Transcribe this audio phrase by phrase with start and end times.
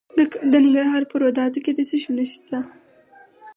[0.51, 2.59] د ننګرهار په روداتو کې د څه شي نښې دي؟